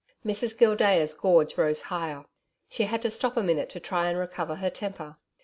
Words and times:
Mrs 0.25 0.57
Gildea's 0.57 1.13
gorge 1.13 1.59
rose 1.59 1.81
higher. 1.83 2.25
She 2.67 2.85
had 2.85 3.03
to 3.03 3.11
stop 3.11 3.37
a 3.37 3.43
minute 3.43 3.69
to 3.69 3.79
try 3.79 4.07
and 4.09 4.17
recover 4.17 4.55
her 4.55 4.71
temper. 4.71 5.17